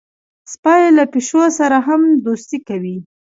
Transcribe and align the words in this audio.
سپي 0.53 0.83
له 0.97 1.03
پیشو 1.13 1.41
سره 1.59 1.77
هم 1.87 2.01
دوستي 2.25 2.57
کوي. 2.67 2.97